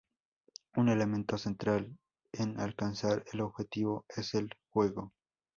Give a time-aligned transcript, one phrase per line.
[0.77, 1.95] Un elemento central
[2.31, 5.13] en alcanzar el objetivo es el juego.